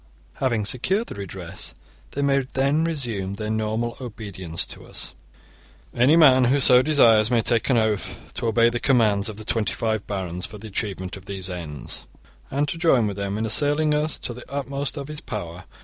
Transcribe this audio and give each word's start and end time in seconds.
Having 0.37 0.65
secured 0.65 1.05
the 1.09 1.13
redress, 1.13 1.75
they 2.13 2.23
may 2.23 2.39
then 2.53 2.83
resume 2.83 3.35
their 3.35 3.51
normal 3.51 3.97
obedience 4.01 4.65
to 4.65 4.83
us. 4.83 5.13
* 5.53 5.93
Any 5.93 6.15
man 6.15 6.45
who 6.45 6.59
so 6.59 6.81
desires 6.81 7.29
may 7.29 7.43
take 7.43 7.69
an 7.69 7.77
oath 7.77 8.17
to 8.33 8.47
obey 8.47 8.71
the 8.71 8.79
commands 8.79 9.29
of 9.29 9.37
the 9.37 9.45
twenty 9.45 9.73
five 9.73 10.07
barons 10.07 10.47
for 10.47 10.57
the 10.57 10.69
achievement 10.69 11.17
of 11.17 11.25
these 11.27 11.51
ends, 11.51 12.07
and 12.49 12.67
to 12.69 12.79
join 12.79 13.05
with 13.05 13.17
them 13.17 13.37
in 13.37 13.45
assailing 13.45 13.93
us 13.93 14.17
to 14.17 14.33
the 14.33 14.51
utmost 14.51 14.97
of 14.97 15.07
his 15.07 15.21
power. 15.21 15.65